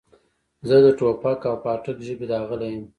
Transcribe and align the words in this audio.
زه 0.67 0.75
د 0.85 0.87
ټوپک 0.97 1.39
او 1.49 1.55
پاټک 1.63 1.97
ژبې 2.07 2.25
داغلی 2.31 2.67
یم. 2.73 2.83